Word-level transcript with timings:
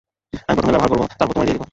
আমি 0.49 0.57
প্রথমে 0.57 0.73
ব্যবহার 0.73 0.91
করব, 0.93 1.03
তারপর 1.19 1.33
তোমায় 1.35 1.47
দিয়ে 1.47 1.57
দেব। 1.57 1.63